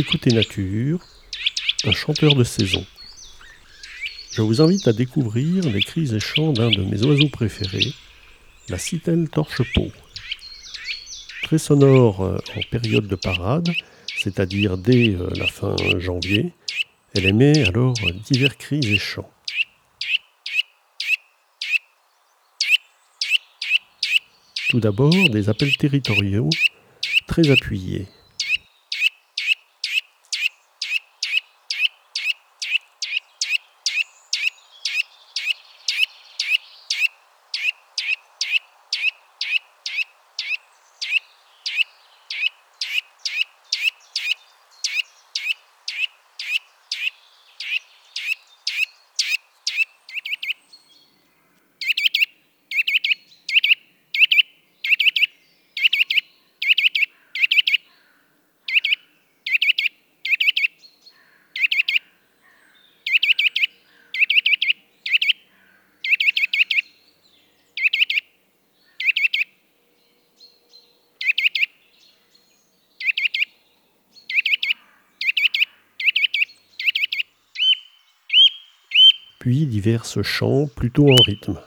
[0.00, 1.00] Écoutez Nature,
[1.82, 2.86] un chanteur de saison.
[4.30, 7.92] Je vous invite à découvrir les cris et chants d'un de mes oiseaux préférés,
[8.68, 9.88] la citelle torche-peau.
[11.42, 13.70] Très sonore euh, en période de parade,
[14.16, 16.52] c'est-à-dire dès euh, la fin janvier,
[17.16, 17.94] elle émet alors
[18.30, 19.28] divers cris et chants.
[24.70, 26.50] Tout d'abord, des appels territoriaux
[27.26, 28.06] très appuyés.
[79.48, 81.58] Puis divers chants plutôt en rythme.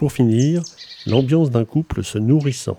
[0.00, 0.62] Pour finir,
[1.06, 2.78] l'ambiance d'un couple se nourrissant.